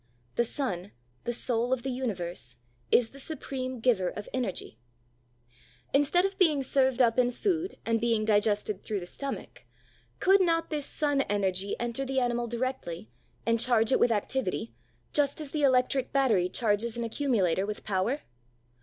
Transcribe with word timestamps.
The 0.33 0.43
sun, 0.43 0.93
the 1.25 1.31
soul 1.31 1.71
of 1.71 1.83
the 1.83 1.91
universe, 1.91 2.55
is 2.91 3.11
the 3.11 3.19
supreme 3.19 3.79
giver 3.79 4.09
of 4.09 4.27
energy. 4.33 4.79
Instead 5.93 6.25
of 6.25 6.39
being 6.39 6.63
served 6.63 7.03
up 7.03 7.19
in 7.19 7.29
food 7.29 7.77
and 7.85 8.01
being 8.01 8.25
digested 8.25 8.81
through 8.81 8.99
the 8.99 9.05
stomach, 9.05 9.63
could 10.19 10.41
not 10.41 10.71
this 10.71 10.87
sun 10.87 11.21
energy 11.29 11.75
enter 11.79 12.03
the 12.03 12.19
animal 12.19 12.47
directly 12.47 13.11
and 13.45 13.59
charge 13.59 13.91
it 13.91 13.99
with 13.99 14.11
activity, 14.11 14.73
just 15.13 15.39
as 15.39 15.51
the 15.51 15.61
electric 15.61 16.11
battery 16.11 16.49
charges 16.49 16.97
an 16.97 17.03
accumulator 17.03 17.67
with 17.67 17.83
power? 17.83 18.21